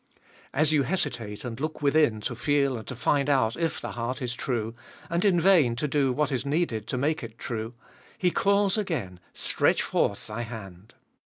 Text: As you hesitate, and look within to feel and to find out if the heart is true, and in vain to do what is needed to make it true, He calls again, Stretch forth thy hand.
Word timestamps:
As 0.51 0.71
you 0.71 0.81
hesitate, 0.81 1.45
and 1.45 1.59
look 1.59 1.83
within 1.83 2.21
to 2.21 2.33
feel 2.35 2.75
and 2.75 2.87
to 2.87 2.95
find 2.95 3.29
out 3.29 3.55
if 3.55 3.79
the 3.79 3.91
heart 3.91 4.19
is 4.19 4.33
true, 4.33 4.73
and 5.11 5.23
in 5.23 5.39
vain 5.39 5.75
to 5.75 5.87
do 5.87 6.11
what 6.11 6.31
is 6.31 6.43
needed 6.43 6.87
to 6.87 6.97
make 6.97 7.21
it 7.21 7.37
true, 7.37 7.75
He 8.17 8.31
calls 8.31 8.79
again, 8.79 9.19
Stretch 9.35 9.83
forth 9.83 10.25
thy 10.25 10.41
hand. 10.41 10.95